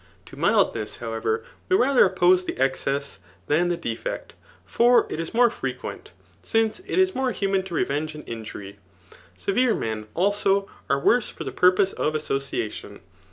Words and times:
To 0.25 0.35
mild* 0.35 0.73
ness, 0.73 0.97
however, 0.97 1.43
we 1.69 1.77
rather 1.77 2.03
oppose 2.05 2.45
the 2.45 2.57
excess 2.57 3.19
than 3.45 3.67
the 3.69 3.77
de 3.77 3.93
fect; 3.95 4.33
for 4.65 5.05
it 5.11 5.19
is 5.19 5.29
m(»e 5.35 5.47
frequent; 5.51 6.09
since 6.41 6.79
it 6.87 6.97
is 6.97 7.13
more 7.13 7.31
human 7.31 7.61
to 7.65 7.75
revenge 7.75 8.15
an 8.15 8.23
injury. 8.23 8.79
Severe 9.37 9.75
men, 9.75 10.07
al8o> 10.15 10.67
are 10.89 10.99
worse 10.99 11.29
for 11.29 11.47
Ae 11.47 11.51
purpose 11.51 11.93
of 11.93 12.15
association. 12.15 12.99